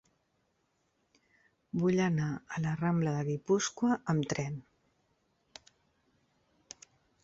Vull 1.83 2.01
anar 2.07 2.31
a 2.57 2.63
la 2.65 2.73
rambla 2.81 3.15
de 3.19 3.23
Guipúscoa 3.29 4.01
amb 4.15 4.35
tren. 4.35 4.61